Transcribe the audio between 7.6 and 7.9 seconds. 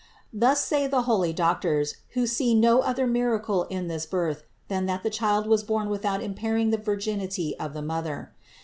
the